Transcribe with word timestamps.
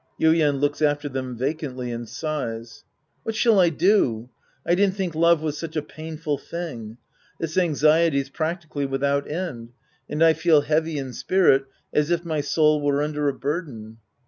Yuien 0.19 0.59
{looks 0.59 0.81
after 0.81 1.07
them 1.07 1.37
vacantly 1.37 1.91
and 1.91 2.09
sighs). 2.09 2.83
What 3.21 3.35
shall 3.35 3.59
I 3.59 3.69
do? 3.69 4.31
I 4.65 4.73
didn't 4.73 4.95
think 4.95 5.13
love 5.13 5.43
was 5.43 5.59
such 5.59 5.75
a 5.75 5.83
painful 5.83 6.39
thing. 6.39 6.97
This 7.39 7.55
anxiety's 7.55 8.31
practically 8.31 8.87
without 8.87 9.29
end, 9.29 9.73
and 10.09 10.23
I 10.23 10.33
feel 10.33 10.61
heavy 10.61 10.97
in 10.97 11.13
spirit 11.13 11.65
as 11.93 12.09
if 12.09 12.25
my 12.25 12.41
soul 12.41 12.81
were 12.81 13.03
under 13.03 13.29
a 13.29 13.33
burden. 13.35 13.97